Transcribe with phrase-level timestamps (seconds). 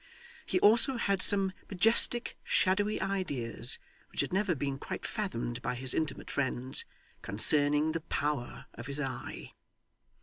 [0.47, 3.77] He also had some majestic, shadowy ideas,
[4.09, 6.85] which had never been quite fathomed by his intimate friends,
[7.21, 9.53] concerning the power of his eye.